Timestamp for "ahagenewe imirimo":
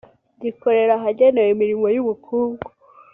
0.99-1.85